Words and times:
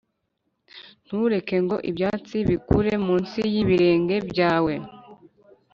ntureke 1.05 1.55
ngo 1.65 1.75
ibyatsi 1.89 2.37
bikure 2.49 2.91
munsi 3.05 3.39
y'ibirenge 3.53 4.15
byawe 4.29 4.73